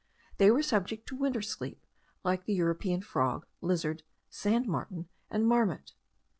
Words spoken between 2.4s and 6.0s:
the European frog, lizard, sand martin, and marmot.